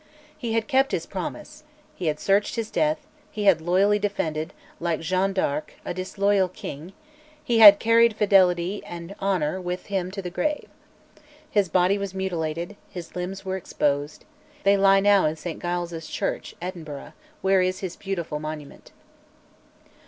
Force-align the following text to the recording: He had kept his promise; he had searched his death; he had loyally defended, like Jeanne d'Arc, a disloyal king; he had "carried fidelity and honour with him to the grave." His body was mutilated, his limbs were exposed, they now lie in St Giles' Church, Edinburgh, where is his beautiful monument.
He 0.35 0.53
had 0.53 0.67
kept 0.67 0.93
his 0.93 1.05
promise; 1.05 1.63
he 1.95 2.07
had 2.07 2.19
searched 2.19 2.55
his 2.55 2.71
death; 2.71 3.05
he 3.29 3.43
had 3.43 3.61
loyally 3.61 3.99
defended, 3.99 4.51
like 4.79 4.99
Jeanne 5.01 5.31
d'Arc, 5.31 5.73
a 5.85 5.93
disloyal 5.93 6.47
king; 6.49 6.93
he 7.43 7.59
had 7.59 7.77
"carried 7.77 8.15
fidelity 8.15 8.83
and 8.83 9.13
honour 9.21 9.61
with 9.61 9.85
him 9.93 10.09
to 10.09 10.19
the 10.23 10.31
grave." 10.31 10.67
His 11.51 11.69
body 11.69 11.99
was 11.99 12.15
mutilated, 12.15 12.77
his 12.89 13.15
limbs 13.15 13.45
were 13.45 13.57
exposed, 13.57 14.25
they 14.63 14.75
now 14.75 14.81
lie 14.81 15.29
in 15.29 15.35
St 15.35 15.61
Giles' 15.61 16.07
Church, 16.07 16.55
Edinburgh, 16.59 17.13
where 17.43 17.61
is 17.61 17.81
his 17.81 17.95
beautiful 17.95 18.39
monument. 18.39 18.91